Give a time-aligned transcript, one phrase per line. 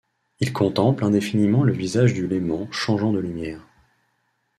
[0.39, 3.67] Il contemple indéfiniment le visage du Léman changeant de lumière.